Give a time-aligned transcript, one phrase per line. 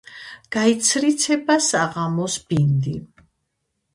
[0.53, 2.97] გაიცრიცება საღამოს ბინდი,